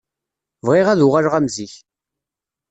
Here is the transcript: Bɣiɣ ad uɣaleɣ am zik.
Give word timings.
Bɣiɣ 0.65 0.87
ad 0.89 0.99
uɣaleɣ 1.05 1.33
am 1.35 1.47
zik. 1.55 1.73